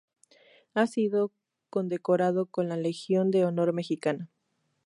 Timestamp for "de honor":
3.29-3.71